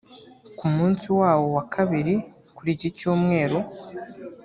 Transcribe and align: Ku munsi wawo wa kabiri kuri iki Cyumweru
Ku 0.57 0.65
munsi 0.75 1.05
wawo 1.19 1.45
wa 1.55 1.63
kabiri 1.73 2.15
kuri 2.55 2.69
iki 2.75 2.89
Cyumweru 2.97 3.59